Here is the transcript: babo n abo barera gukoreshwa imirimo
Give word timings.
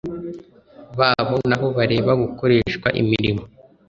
babo 0.97 1.37
n 1.49 1.51
abo 1.55 1.67
barera 1.77 2.11
gukoreshwa 2.21 2.87
imirimo 3.01 3.43